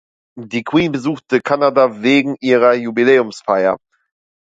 [0.41, 3.77] Die Queen besuchte Kanada wegen ihrer Jubiläumsfeier.